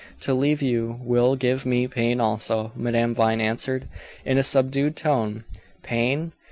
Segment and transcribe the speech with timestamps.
[0.21, 3.87] "To leave you will give me pain also," Madame Vine answered,
[4.25, 5.43] in a subdued tone.
[5.83, 6.31] Pain?